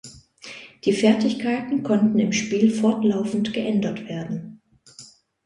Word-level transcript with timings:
Die 0.83 0.93
Fertigkeiten 0.93 1.83
konnten 1.83 2.17
im 2.17 2.33
Spiel 2.33 2.71
fortlaufend 2.71 3.53
geändert 3.53 4.07
werden. 4.07 4.59